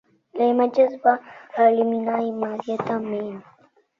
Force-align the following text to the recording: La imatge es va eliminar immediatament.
La 0.37 0.45
imatge 0.51 0.85
es 0.85 0.95
va 1.03 1.11
eliminar 1.67 2.17
immediatament. 2.29 3.39